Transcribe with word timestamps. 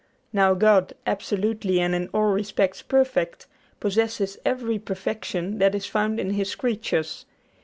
Now 0.33 0.55
God, 0.55 0.93
absolutely 1.05 1.79
and 1.79 1.93
in 1.93 2.07
all 2.07 2.31
respects 2.33 2.81
perfect, 2.81 3.45
possesses 3.79 4.39
every 4.43 4.79
perfection 4.79 5.59
that 5.59 5.75
is 5.75 5.85
found 5.85 6.19
in 6.19 6.31
His 6.31 6.55
creatures. 6.55 7.27